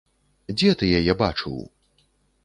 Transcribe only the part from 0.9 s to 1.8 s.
яе бачыў?